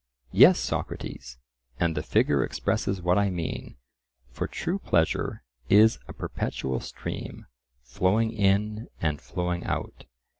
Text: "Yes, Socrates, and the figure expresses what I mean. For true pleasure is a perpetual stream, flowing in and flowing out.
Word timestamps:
"Yes, 0.31 0.57
Socrates, 0.59 1.37
and 1.79 1.95
the 1.95 2.01
figure 2.01 2.43
expresses 2.43 3.03
what 3.03 3.19
I 3.19 3.29
mean. 3.29 3.77
For 4.31 4.47
true 4.47 4.79
pleasure 4.79 5.43
is 5.69 5.99
a 6.07 6.13
perpetual 6.13 6.79
stream, 6.79 7.45
flowing 7.83 8.31
in 8.33 8.87
and 8.99 9.21
flowing 9.21 9.63
out. 9.63 10.05